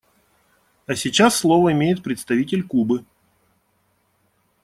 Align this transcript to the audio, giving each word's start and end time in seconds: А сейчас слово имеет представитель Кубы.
А 0.87 0.95
сейчас 0.95 1.35
слово 1.35 1.73
имеет 1.73 2.01
представитель 2.01 2.63
Кубы. 2.63 3.05